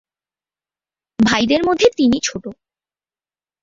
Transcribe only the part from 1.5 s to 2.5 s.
মধ্যে তিনি ছোট।